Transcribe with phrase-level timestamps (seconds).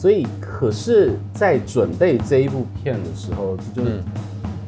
[0.00, 4.02] 所以可是，在准备这一部片的时候，就是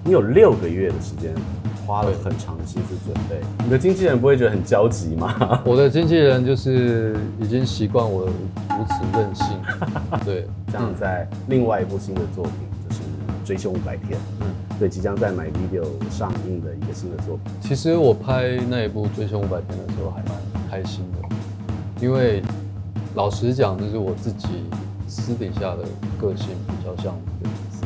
[0.04, 1.32] 你有六个月的时间，
[1.86, 3.40] 花了很长的心思准备。
[3.64, 5.58] 你的经纪人不会觉得很焦急吗？
[5.64, 9.46] 我的经纪人就是已经习惯我如此任性。
[10.22, 12.53] 对，这样在另外一部新的作品
[12.87, 13.01] 就是
[13.43, 14.11] 《追凶五百天》，
[14.43, 14.46] 嗯，
[14.79, 17.51] 对，即将在 MyVideo 上映的一个新的作品。
[17.62, 20.35] 其实我拍那一部《追凶五百天》的时候还蛮
[20.71, 22.43] 开心的，因为
[23.14, 24.46] 老实讲，就是我自己。
[25.14, 25.84] 私底下的
[26.18, 27.84] 个性比较像这个意思。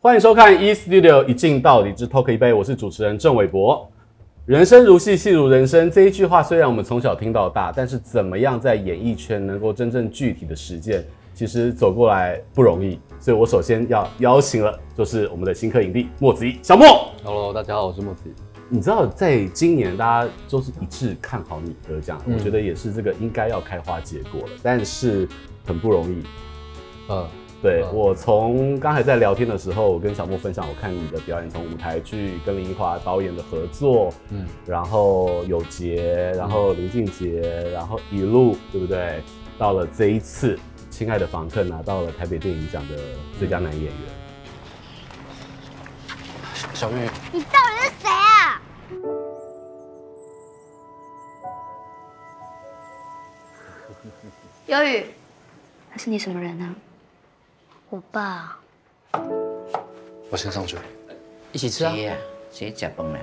[0.00, 3.88] 欢迎收看 E Studio 一镜到底之 Talk 一杯，我是主持人郑伟博。
[4.46, 5.90] 人生如戏，戏如人生。
[5.90, 13.00] 这一句话虽然我们从小听到大，但是怎么样在演艺圈能够真正具体的实践，其实走过来不容易。
[13.18, 16.86] 所以我首先要邀请了，就是我们的新科影帝莫子仪小莫。
[17.24, 18.32] Hello，大家好，我是莫子仪。
[18.68, 25.26] 你知道，在今年大家都是一致看好你得奖，嗯、我觉得也是这个应该要开花结果了，但是
[25.64, 26.22] 很不容易。
[27.08, 27.26] 嗯。
[27.64, 37.40] 对，我从刚才在聊天的时候，我跟小莫分享，我看你的表演，从舞台剧跟林奕华导演的合作，嗯，然后有杰，然后林俊杰，
[37.72, 39.22] 然后一路，对不对？
[39.56, 40.58] 到了这一次，
[40.90, 42.96] 亲爱的房客拿到了台北电影奖的
[43.38, 43.92] 最佳男演员。
[46.74, 48.60] 小玉，你到底是谁啊？
[54.66, 55.06] 忧郁，
[55.90, 56.74] 他是你什么人呢？
[57.94, 58.58] 我爸，
[60.28, 60.76] 我先上去，
[61.52, 61.94] 一起吃啊！
[62.50, 63.20] 谁假崩了？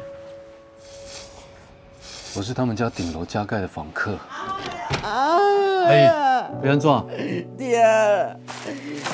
[2.38, 4.18] 我是他们家顶楼加盖的房客。
[5.04, 7.06] 哎，别人坐。
[7.58, 7.84] 爹，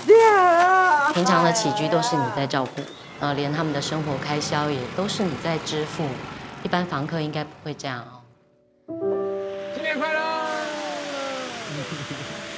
[0.05, 0.15] 爹。
[1.15, 2.83] 平常的起居都是你在照顾，
[3.19, 6.03] 呃，连他们的生活开销也都是你在支付。
[6.61, 8.21] 一般房客应该不会这样哦。
[9.73, 10.19] 新年快乐！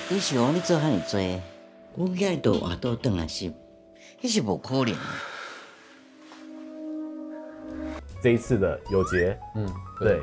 [0.10, 1.42] 你喜欢你做和你追。
[2.00, 3.52] 我该都话都等来是，
[4.22, 4.96] 那是不可能。
[8.24, 10.22] 这一次的有杰，嗯，对，对，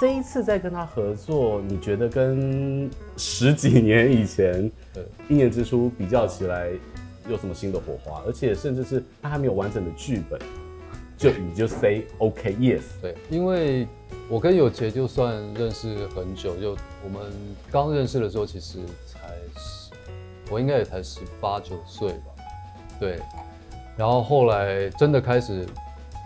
[0.00, 6.70] 这一次再跟他合作，你觉得跟十几年以前，对，一年之初比较起来，
[7.28, 8.22] 有什么新的火花？
[8.24, 10.40] 而且甚至是他还没有完整的剧本，
[11.16, 12.82] 就你就 say OK yes。
[13.02, 13.88] 对，因为
[14.28, 17.32] 我跟有杰就算认识很久，就我们
[17.72, 19.36] 刚认识的时候，其实才。
[20.50, 22.32] 我应该也才十八九岁吧，
[22.98, 23.18] 对，
[23.96, 25.66] 然后后来真的开始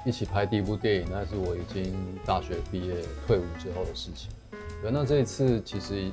[0.06, 1.92] 一起拍第一部电影，那是我已经
[2.24, 2.94] 大学毕业
[3.26, 4.30] 退伍之后的事情。
[4.80, 6.10] 对，那这一次其实，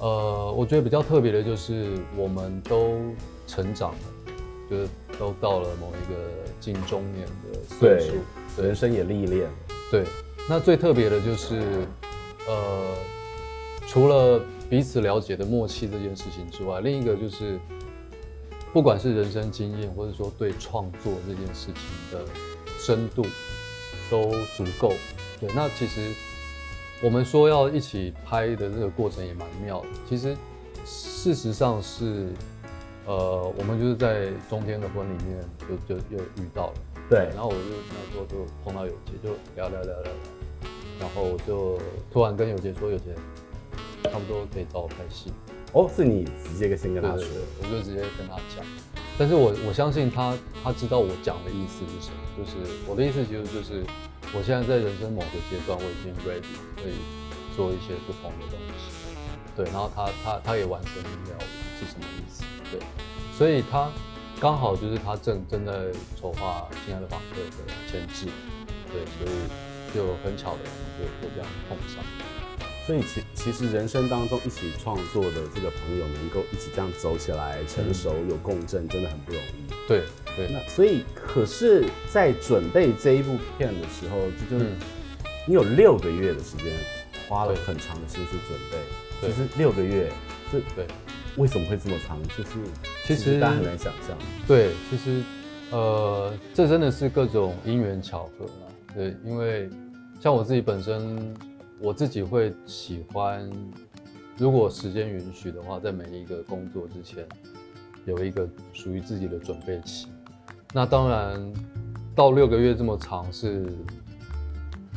[0.00, 3.00] 呃，我觉得比较特别的就是我们都
[3.46, 4.32] 成长了，
[4.68, 4.88] 就是
[5.18, 6.18] 都到了某一个
[6.60, 8.12] 近中年的岁数，
[8.54, 9.48] 对，人生也历练。
[9.90, 10.04] 对，
[10.46, 11.86] 那最特别的就是，
[12.46, 12.82] 呃，
[13.86, 14.40] 除了。
[14.68, 17.58] 彼此了解的默契这件事情之外，另一个就是，
[18.72, 22.24] 不管是人生经验，或者说对创作这件事情的
[22.78, 23.22] 深度，
[24.10, 24.92] 都足够。
[25.40, 26.12] 对，那其实
[27.02, 29.86] 我们说要一起拍的这个过程也蛮妙的。
[30.06, 30.36] 其实
[30.84, 32.28] 事实上是，
[33.06, 36.74] 呃，我们就是在中天的婚里面就就又遇到了。
[37.08, 37.58] 对，然后我就
[37.88, 40.12] 那时候就碰到有杰，就聊聊聊聊聊，
[41.00, 41.80] 然后我就
[42.12, 43.14] 突然跟有杰说，有杰。
[44.10, 45.32] 差不多可以找我拍戏
[45.72, 47.26] 哦，是你直接跟先跟他说，
[47.60, 48.64] 我就直接跟他讲。
[49.18, 53.84] 但是我我相信他，他知道我讲的意思是什么，就是我的意思其实就是，
[54.32, 56.94] 我现在在人生某个阶段，我已经 ready 可以
[57.56, 59.14] 做一些不同的东西。
[59.56, 61.38] 对，然后他他他也完全明了
[61.78, 62.44] 是什么意思。
[62.70, 62.80] 对，
[63.36, 63.90] 所以他
[64.40, 65.72] 刚好就是他正正在
[66.14, 68.26] 筹划《亲爱的访客》的前置，
[68.92, 70.58] 对，所以就很巧的
[70.96, 72.04] 就就这样碰上。
[72.86, 79.72] 所以其其实人生当中一起创作的这个朋友能够一起这样走起来，成熟有共振，真的很不容易。
[79.86, 80.02] 对
[80.36, 80.48] 对。
[80.50, 84.18] 那所以可是，在准备这一部片的时候，
[84.50, 84.72] 就就是
[85.46, 86.66] 你有六个月的时间，
[87.28, 89.28] 花了很长的心思准备。
[89.28, 90.12] 其实六个月，
[90.52, 90.86] 这对
[91.36, 92.20] 为什么会这么长？
[92.24, 92.50] 就是
[93.06, 94.18] 其实大家很难想象。
[94.48, 95.22] 对，其实
[95.70, 98.66] 呃，这真的是各种因缘巧合嘛。
[98.94, 99.70] 对，因为
[100.20, 101.34] 像我自己本身。
[101.80, 103.48] 我自己会喜欢，
[104.36, 107.24] 如果时间允许的话，在每一个工作之前，
[108.04, 110.08] 有一个属于自己的准备期。
[110.74, 111.52] 那当然，
[112.14, 113.64] 到六个月这么长是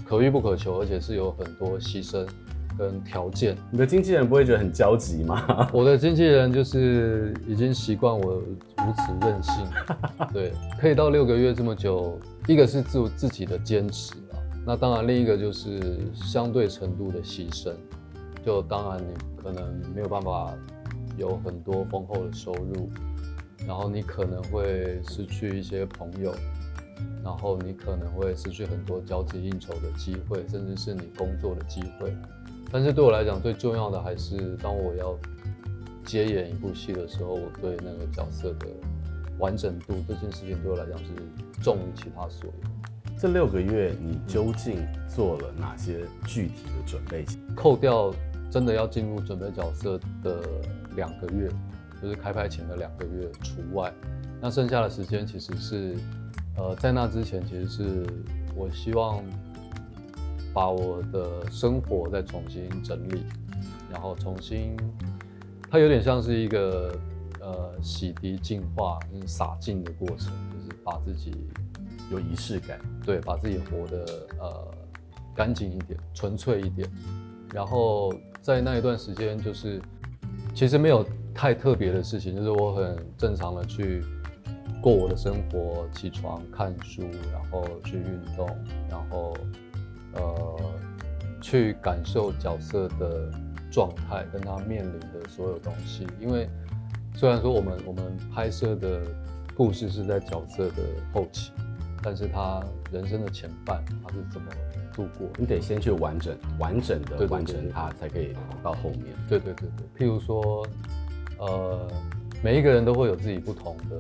[0.06, 2.28] 可遇不可求，而且是有很多牺牲
[2.78, 3.56] 跟条件。
[3.70, 5.70] 你的经纪人不会觉得很焦急吗？
[5.72, 9.54] 我的经纪人就是已经习惯我如此任性，
[10.34, 14.21] 对，可以到六个月这么久，一个是自自己的坚持啊，
[14.66, 17.74] 那当然另一个就是相对程度的牺牲，
[18.46, 20.54] 就当然你可能没有办法
[21.18, 22.90] 有很多丰厚的收入，
[23.68, 26.34] 然后你可能会失去一些朋友。
[27.24, 32.16] 然后你可能会失去很多交际应酬的机会，甚至是你工作的机会。
[32.72, 35.16] 但是对我来讲，最重要的还是当我要
[36.04, 38.68] 接演一部戏的时候，我对那个角色的
[39.38, 41.06] 完整度这件事情对我来讲是
[41.64, 42.81] 重于其他所有。
[43.22, 47.24] 这六个月你究竟做了哪些具体的准备？
[47.56, 48.12] 扣掉
[48.50, 50.42] 真的要进入准备角色的
[50.96, 51.48] 两个月，
[52.02, 53.94] 就是开拍前的两个月除外，
[54.42, 55.96] 那剩下的时间其实是。
[56.58, 58.06] 呃，在那之前，其实是
[58.56, 59.24] 我希望
[60.54, 63.24] 把我的生活再重新整理，
[63.90, 64.76] 然后重新，
[65.70, 66.94] 它有点像是一个
[67.40, 71.32] 呃洗涤、净化、洒净的过程，就是把自己
[72.12, 74.06] 有仪式感，对，把自己活得
[74.40, 74.68] 呃
[75.34, 76.88] 干净一点、纯粹一点。
[77.54, 79.82] 然后在那一段时间，就是
[80.54, 81.04] 其实没有
[81.34, 84.04] 太特别的事情，就是我很正常的去。
[84.82, 88.48] 过我的生活，起床看书，然后去运动，
[88.90, 89.38] 然后
[90.14, 90.60] 呃
[91.40, 93.32] 去感受角色的
[93.72, 96.08] 状态，跟他面临的所有东西。
[96.20, 96.50] 因为
[97.14, 99.04] 虽然说我们我们拍摄的
[99.54, 100.82] 故事是在角色的
[101.14, 101.52] 后期，
[102.02, 104.48] 但是他人生的前半他是怎么
[104.94, 105.28] 度过？
[105.38, 109.16] 你得先去完整完整的完成它，才可以到后面。
[109.30, 110.66] 对对对对，譬如说，
[111.38, 111.88] 呃，
[112.44, 114.00] 每一个人都会有自己不同的。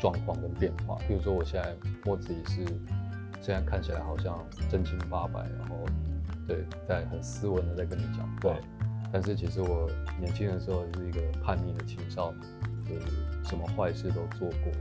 [0.00, 1.74] 状况跟变化，譬如说我现在
[2.06, 2.64] 我自己是
[3.42, 4.38] 现在看起来好像
[4.70, 5.74] 正经八百，然后
[6.46, 8.52] 对，在很斯文的在跟你讲话，对，
[9.12, 9.90] 但是其实我
[10.20, 12.32] 年轻的时候是一个叛逆的青少
[12.86, 14.72] 年，就是什么坏事都做过。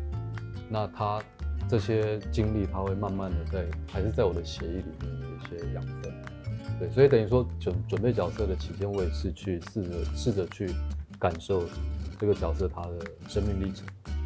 [0.70, 1.20] 那他
[1.70, 6.14] 这些经历，他会慢慢的在还是在我的协议里面有一些养分，
[6.80, 10.70] 对，所以等于说准准备角色的期间，我也是去试着试着去
[11.20, 11.64] 感受
[12.20, 13.86] 这个角色他的生命历程。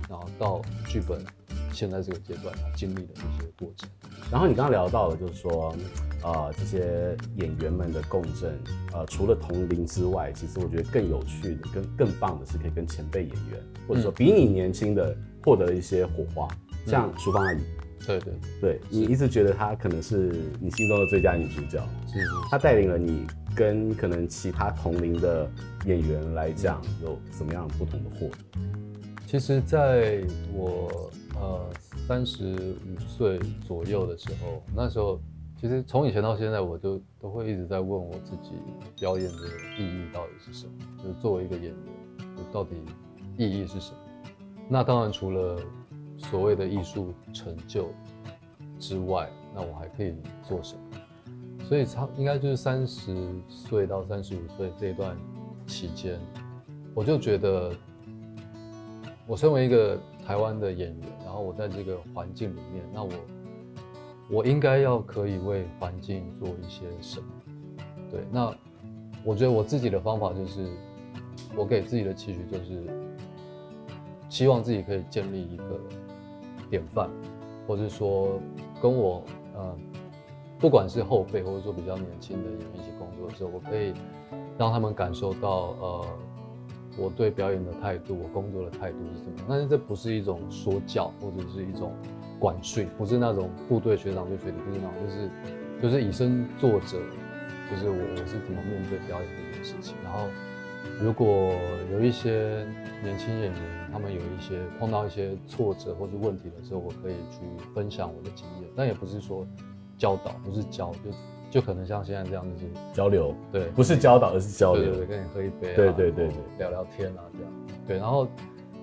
[0.09, 1.25] 然后到剧本
[1.71, 3.89] 现在这个阶段，他经历的一些过程。
[4.29, 5.73] 然后你刚刚聊到了，就是说，
[6.21, 8.59] 呃，这些演员们的共振，
[8.93, 16.45] 呃，除了同龄之外，其实我觉得更有趣的、更更棒的是可以跟前辈演员，或者说比你年轻的获得一些火花。
[16.85, 17.59] 像淑芳阿姨，
[18.05, 23.25] 对对对，你一直觉得她可能是你心中的最佳女主角，是是，她带领了你
[23.55, 25.49] 跟可能其他同龄的
[25.85, 28.59] 演员来讲，有什么样不同的获得？
[29.27, 30.21] 其实，在
[30.53, 31.69] 我呃
[32.05, 35.21] 三十五岁左右的时候，那时候
[35.59, 38.51] 其实从以前到现在，我就都会一直在问我自己，
[38.99, 39.37] 表演的
[39.79, 40.73] 意义到底是什么？
[41.01, 41.75] 就是作为一个演员，
[42.35, 42.75] 就到底
[43.37, 43.97] 意义是什么？
[44.67, 45.61] 那当然除了
[46.29, 47.89] 所谓的艺术成就
[48.79, 50.81] 之外，那我还可以做什么？
[51.67, 53.15] 所以差应该就是三十
[53.47, 55.17] 岁到三十五岁这一段
[55.67, 56.19] 期间，
[56.93, 57.71] 我就觉得。
[59.27, 63.11] 我身为一个台湾的演员，然后我在这个环境里面，那我
[64.29, 67.27] 我应该要可以为环境做一些什么？
[68.09, 68.53] 对，那
[69.23, 70.69] 我觉得我自己的方法就是，
[71.55, 72.83] 我给自己的期许就是，
[74.27, 75.79] 希望自己可以建立一个
[76.71, 77.07] 典范，
[77.67, 78.39] 或者说
[78.81, 79.23] 跟我
[79.53, 79.77] 呃，
[80.57, 83.93] 不管是后辈或者说比较年轻的演员一起工作的时候，我可以
[84.57, 86.05] 让他们感受到呃。
[86.97, 89.45] 我对表演的态度，我工作的态度是什么？
[89.47, 91.93] 但是这不是一种说教，或者是一种
[92.37, 95.31] 管训，不是那种部队学长对学弟，不是那种，就是
[95.81, 96.99] 就是以身作则，
[97.71, 99.95] 就是我我是怎么面对表演这件事情。
[100.03, 100.27] 然后，
[101.01, 101.53] 如果
[101.91, 102.65] 有一些
[103.03, 107.39] 年轻演员，他们有一些碰到一些挫折或者问题的时候，我可以去
[107.73, 109.45] 分享我的经验，但也不是说
[109.97, 111.11] 教导，不是教就。
[111.51, 117.51] 就可能像现在这样，就是交流，对，不是教导，而是交流，对跟你喝一杯，对对对对，聊聊天啊，这样，
[117.85, 118.25] 对，然后，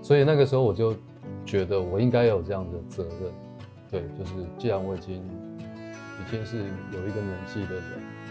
[0.02, 0.94] 所以那个时候我就
[1.46, 3.32] 觉得我应该有这样的责任，
[3.90, 7.84] 对，就是既然我已经已经是有一个年纪的人，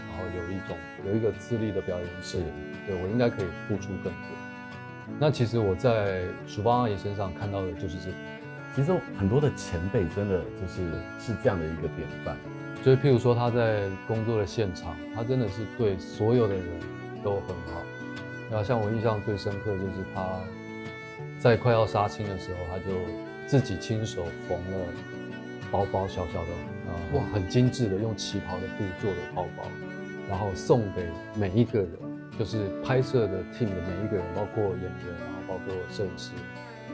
[0.07, 0.77] 然后有一种
[1.07, 2.37] 有一个资历的表演者，
[2.87, 4.11] 对，我应该可以付出更多。
[5.19, 8.15] 那其实我在淑芳阿姨身上看到的就是这个，
[8.75, 10.89] 其实很多的前辈真的就是
[11.19, 12.37] 是这样的一个典范。
[12.83, 16.63] 所以，譬如说他在工作的现场，他真的是对所有的人
[17.23, 17.81] 都很好。
[18.49, 20.39] 然后，像我印象最深刻就是他
[21.39, 22.95] 在快要杀青的时候，他就
[23.45, 24.77] 自己亲手缝了
[25.71, 26.51] 包包，小小的
[26.87, 29.63] 啊，哇，很精致的用旗袍的布做的包包。
[30.29, 31.89] 然后送给每一个人，
[32.37, 36.31] 就是拍摄的 team 的每一个人，包括演员，然后包括摄影师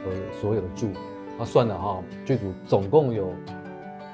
[0.04, 0.98] 和所有的助理。
[1.38, 3.34] 他算了哈，剧组总共有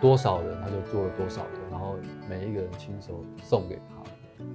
[0.02, 1.98] 多少人，他就做了多少个，然后
[2.30, 4.04] 每一个人亲手送给他，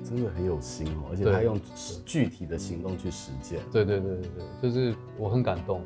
[0.03, 1.61] 真的很有心哦，而且他用
[2.07, 3.61] 具体的行动去实践。
[3.71, 4.31] 对对对对
[4.63, 5.83] 对，就是我很感动。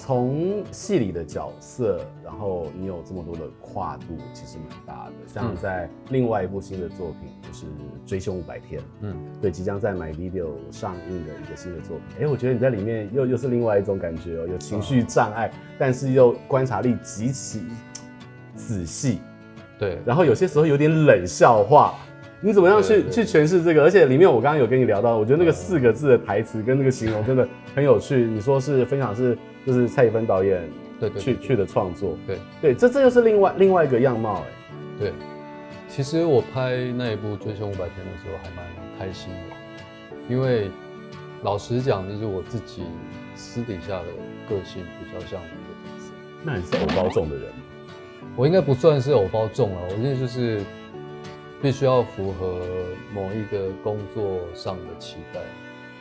[0.00, 5.12] 从戏里的角色，然后你有这么多的跨度，其实蛮大的。
[5.26, 7.66] 像在另外一部新的作品，就是
[8.06, 12.06] 《追凶五百天》，嗯，对，即将在 MyVideo 上映的一个新的作品。
[12.16, 17.64] 哎、欸，我觉得你在里面又又是另外一种感觉哦，有情绪障碍，但是又观察力极其
[18.54, 19.20] 仔细，
[19.78, 21.94] 对，然后有些时候有点冷笑话。
[22.42, 23.82] 你怎么样去去诠释这个？
[23.82, 28.24] 而且里面我刚刚有跟你聊到，我觉得那个四个字的台词跟那个形容真的很有趣。
[28.24, 34.46] 你说是分享是就是蔡宜芬导演对去去的创作，对对，这这又是另外另外一个样貌哎。
[34.98, 35.12] 对，
[35.88, 38.64] 其实我拍那一部《追凶五百天》的时候还蛮
[38.98, 39.56] 开心的，
[40.28, 40.70] 因为
[41.42, 42.82] 老实讲，就是我自己
[43.34, 44.06] 私底下的
[44.48, 46.12] 个性比较像那个角色。
[46.42, 47.94] 那你是偶包重的人吗？
[48.36, 50.60] 我应该不算是偶包重啊，我现在就是。
[51.62, 52.58] 必须要符合
[53.12, 55.40] 某一个工作上的期待，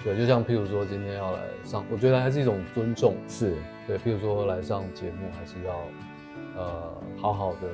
[0.03, 3.53] 对，就像譬如说今天要来上，我觉得还是一种尊重，是
[3.86, 3.98] 对。
[3.98, 7.68] 譬如说来上节目，还是要呃好好的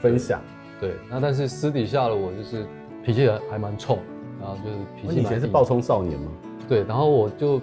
[0.00, 0.42] 分享，
[0.78, 0.94] 对。
[1.08, 2.66] 那但是私底下的我就是
[3.04, 3.98] 脾气还还蛮冲，
[4.40, 5.14] 然后就是脾气。
[5.16, 6.30] 你以前是暴冲少年吗？
[6.68, 7.60] 对，然后我就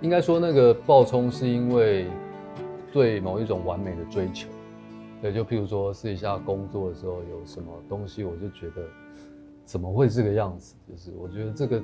[0.00, 2.06] 应该说那个暴冲是因为
[2.92, 4.48] 对某一种完美的追求，
[5.22, 8.82] 对，就譬如说私底下工作的时候有什么东西，我就觉得。
[9.66, 10.76] 怎么会这个样子？
[10.86, 11.82] 就是我觉得这个，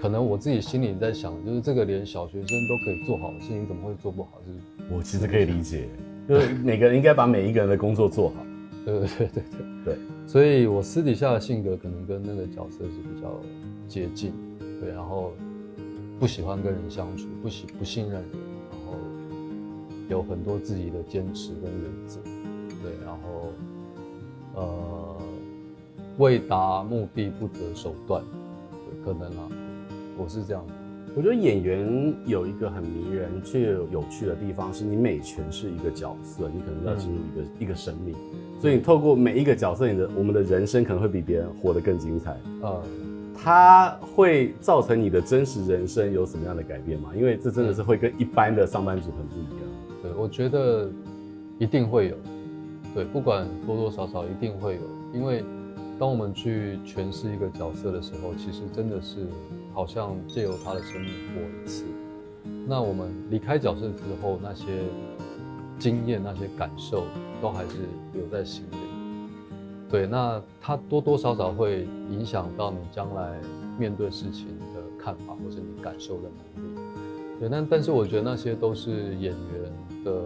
[0.00, 4.40] 可能我自己心里在想，就是这个连小学生都可以做好的事情，怎么会做不好？
[4.46, 4.58] 就是
[4.94, 5.88] 我其实可以理解，
[6.28, 8.36] 就是每个人应该把每一个人的工作做好。
[8.84, 9.42] 对对对对
[9.84, 13.40] 对对，所以我私底下的性格可能跟那个角色是比较
[13.88, 14.32] 接近，
[14.80, 15.32] 对，然后
[16.20, 18.24] 不喜欢跟人相处，不喜不信任人，
[18.70, 18.98] 然后
[20.10, 22.20] 有很多自己的坚持跟原则，
[22.82, 23.52] 对，然后
[24.54, 25.16] 呃。
[26.16, 28.22] 为达目的不择手段，
[29.04, 29.50] 可能啊，
[30.16, 30.64] 我是这样。
[31.16, 38.12] 我觉得演员有一个很迷人却有趣的地方，是你每诠释一个角色，你可能要进入一个、嗯、一个生命，
[38.60, 42.36] 所以你透过每一个角色，你的我们的人生可能会比别人活得更精彩。
[42.62, 47.10] 呃、嗯，它会造成你的真实人生有什么样的改变吗？
[47.16, 49.68] 因为这真的是会跟一般的上班族很不一样。
[50.02, 50.90] 对，我觉得
[51.58, 52.16] 一定会有，
[52.92, 54.80] 对，不管多多少少一定会有，
[55.12, 55.44] 因为。
[55.96, 59.28] 当我们去诠释一个角色的时候，其实真的是
[59.72, 61.84] 好像借由他的生命过一次。
[62.66, 64.82] 那我们离开角色之后，那些
[65.78, 67.04] 经验、那些感受，
[67.40, 67.76] 都还是
[68.12, 68.76] 留在心里。
[69.88, 73.38] 对，那它多多少少会影响到你将来
[73.78, 76.80] 面对事情的看法，或者你感受的能力。
[77.38, 80.22] 对，但但是我觉得那些都是演员的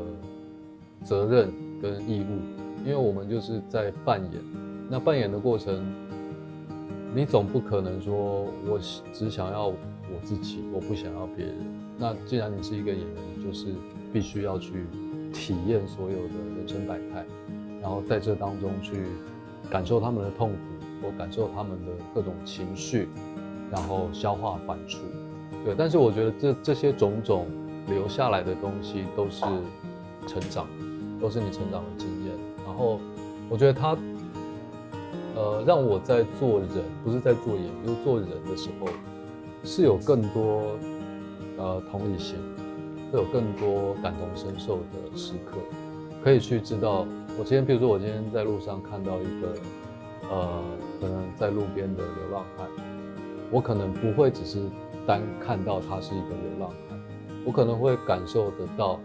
[1.05, 4.68] 责任跟义务，因为我们就是在扮演。
[4.91, 5.85] 那扮演的过程，
[7.15, 8.79] 你总不可能说我
[9.13, 9.77] 只想要我
[10.25, 11.55] 自己，我不想要别人。
[11.99, 13.67] 那既然你是一个演员，就是
[14.15, 14.87] 必须要去
[15.31, 17.27] 体验所有的人生百态，
[17.83, 19.05] 然后在这当中去
[19.69, 20.57] 感受他们的痛苦，
[21.07, 23.09] 或感受他们的各种情绪，
[23.71, 25.01] 然后消化反刍。
[25.67, 27.47] 对，但是我觉得这这些种种
[27.89, 29.43] 留下来的东西都是
[30.27, 30.67] 成长，
[31.21, 32.33] 都是你成长的经验。
[32.65, 32.99] 然后
[33.51, 33.95] 我觉得他。
[35.39, 36.69] 呃，让我在做人，
[37.05, 38.89] 不是在做演员，就是做人的时候，
[39.63, 40.77] 是有更多
[41.57, 42.35] 呃同理心，
[43.13, 45.59] 会有更多感同身受的时刻，
[46.25, 47.07] 可以去知道。
[47.39, 49.55] 我今天，比如说我今天在路上看到一个
[50.29, 50.61] 呃，
[51.01, 52.67] 可能在路边的流浪汉，
[53.53, 54.59] 我可能不会只是
[55.07, 57.01] 单看到他是一个流浪汉，
[57.45, 58.99] 我可能会感受得到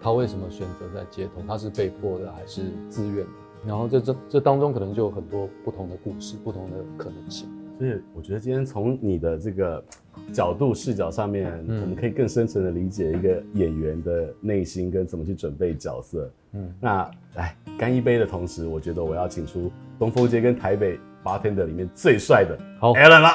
[0.00, 3.45] 他为什么选择在街头，他是被迫的还是自愿的。
[3.66, 7.48] 然后这这这当中可能就有很多不同的故事，不同的可能性。
[7.78, 9.84] 所以我觉得今天从你的这个
[10.32, 16.30] 角度视角上面，嗯、我们可以更深层的理解一个演员的内心跟怎么去准备角色。
[16.52, 23.28] 嗯，那来干一杯的同时，我觉得我要请出东风街跟台北 bartender 里面最帅的好 Alan 了。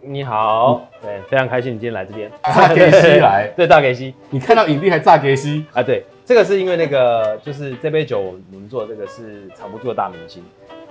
[0.00, 2.32] 你好，对，非常开心你今天来这边。
[2.42, 5.82] 炸给西来， 对，炸给西，你看到影帝还炸给西啊？
[5.82, 6.04] 对。
[6.28, 10.44] 这个是因为那个，就是这杯酒我们做的这个是藏不住的大明星，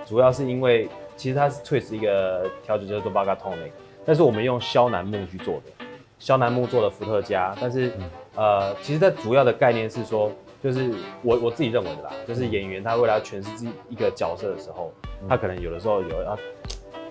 [0.04, 3.70] 主要是因为其实它是 twist 一个调酒叫做 Vodka Tonic，
[4.04, 5.86] 但是我们用肖楠木去做的，
[6.18, 7.92] 肖楠木做的伏特加，但是
[8.34, 10.92] 呃，其实它主要的概念是说，就是
[11.22, 14.92] 我我自己认为的啦，就是演员他为了要诠释自己一个角色的时候，
[15.28, 16.36] 他可能有的时候有要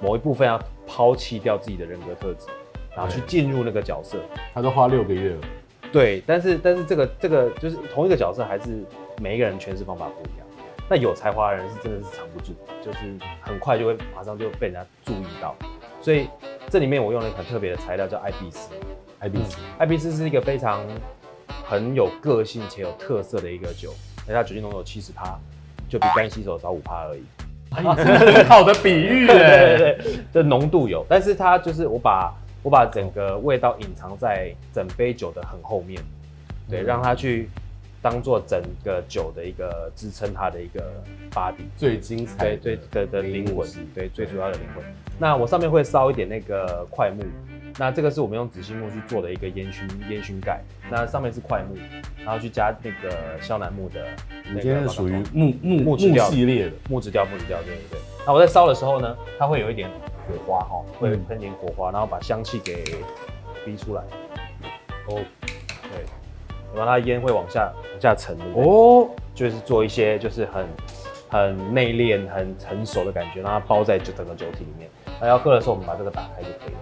[0.01, 2.47] 某一部分要抛弃掉自己的人格特质，
[2.93, 4.17] 然后去进入那个角色。
[4.53, 5.37] 他都花六个月了。
[5.91, 8.83] 对，但是但是这个这个就是同一个角色，还是
[9.21, 10.47] 每一个人诠释方法不一样。
[10.89, 12.53] 那有才华的人是真的是藏不住，
[12.83, 12.99] 就是
[13.41, 15.55] 很快就会马上就被人家注意到。
[16.01, 16.29] 所以
[16.69, 18.69] 这里面我用了一个很特别的材料，叫艾比斯。
[19.19, 20.81] 艾比斯，艾比斯是一个非常
[21.65, 23.91] 很有个性且有特色的一个酒，
[24.27, 25.37] 而它酒精浓度七十趴，
[25.89, 27.23] 就比干洗手少五趴而已。
[27.69, 27.83] 很
[28.45, 29.99] 好的比喻， 对对对，
[30.31, 36.01] 这浓度有，但是它就是我把我把整个味道隐藏在整杯酒的很后面，
[36.69, 37.49] 对，让它去。
[37.99, 44.85] 当做整个酒的一个支撑，它的一个 body 最精彩的对对的的灵魂，对最主要的灵魂。
[45.19, 47.25] 那我上面会烧一点那个块木，
[47.77, 50.61] 那这个是我们用紫心木去做的一个烟熏烟熏盖，
[50.91, 51.75] 那上面是块木，
[52.23, 54.05] 然后去加那个肖楠木的。
[54.53, 57.99] 你今天是属于木木木质系列的木质调木质调，对对对。
[58.25, 59.89] 那我在烧的时候呢，它会有一点
[60.27, 62.83] 火花哈，会喷点火花，然后把香气给
[63.65, 64.01] 逼出来。
[65.07, 65.23] 哦。
[65.89, 66.03] 对
[66.75, 69.07] 然后它烟会往下往下沉哦，oh.
[69.33, 70.65] 就是做一些就是很
[71.29, 74.89] 很内敛、很成熟的感觉，让它包在就整个酒体里面。
[75.19, 76.79] 那要喝的时候，我们把这个打开就可以了。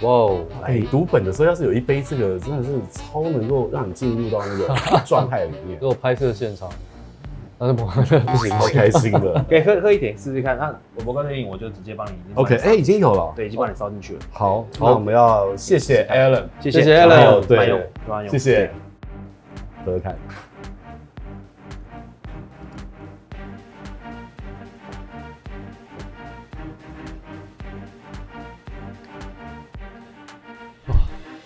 [0.00, 0.44] 哇哦！
[0.64, 5.78] 哎，读本的时候要是有一杯这个，真的是超能够让你进入到那个状态里面。
[5.78, 6.70] 给我拍摄现场，
[7.60, 7.84] 那是不
[8.32, 9.44] 不行，好开心的。
[9.46, 10.56] 可以 喝喝一点试试看。
[10.56, 12.12] 那我不告诉你，我就直接帮你。
[12.34, 14.20] OK，哎，已经有了，对，已经帮你烧进去了。
[14.32, 18.70] 好，那我们要谢谢 Alan，谢谢 Alan，对，谢谢。
[19.84, 20.14] 喝喝！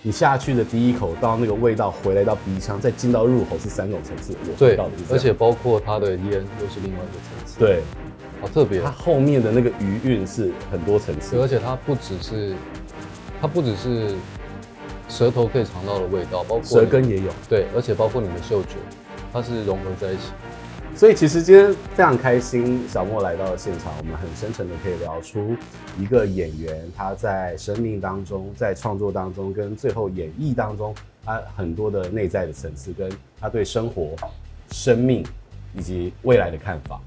[0.07, 4.37] 你下去的第一口到那个味道回来到鼻腔，再进到入口是三种层次。
[4.59, 4.79] 对，
[5.11, 6.31] 而且包括它的烟
[6.61, 7.59] 又是另外一个层次。
[7.59, 7.83] 对，
[8.43, 8.83] 好特别。
[8.83, 12.55] 它后面的那个余韵是很多层次，而且它不只是，
[13.41, 14.15] 它不只是
[15.09, 17.33] 舌头可以尝到的味道，包括舌根也有。
[17.49, 18.77] 对，而且包括你的嗅觉。
[19.33, 20.25] 它是融合在一起，
[20.97, 25.57] 所以其实今天非常开心，小莫来到了现场，我们很深沉的可以聊出
[25.99, 34.15] 一个演员他在生命当中、在创作当中跟最后演绎当中，他很多的内在的层次，跟他对生活、
[34.71, 35.25] 生命
[35.75, 37.01] 以及未来的看法。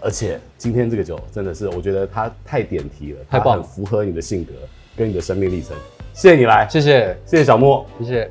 [0.00, 4.52] 而且今天这个酒真的是，我觉得它太点题了，太棒符合你的性格
[4.96, 5.76] 跟你的生命历程。
[6.14, 8.30] 谢谢你来，谢谢，谢谢小莫，谢谢。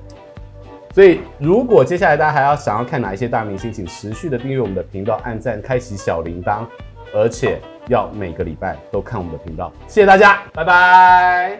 [0.93, 6.65] 所以，如果接下来大家还要想要看哪一些大明星，请持续的订阅我们的频道，按赞，开启小铃铛，
[7.13, 9.71] 而且要每个礼拜都看我们的频道。
[9.87, 11.59] 谢谢大家，拜拜。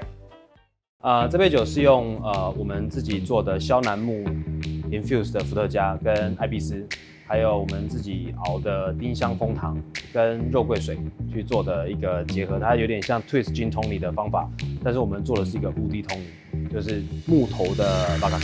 [1.02, 4.24] 呃，这杯酒是用呃我们自己做的萧楠木
[4.92, 6.86] infused 的伏特加跟艾比斯，
[7.32, 10.98] 还有我们自己熬的丁香蜂糖跟肉桂水
[11.32, 14.50] 去做的一个结合，它有点像 twist gin t o n y 的方法，
[14.84, 16.68] 但是我们做的是一个无敌 t o n y。
[16.70, 18.38] 就是木头的巴卡。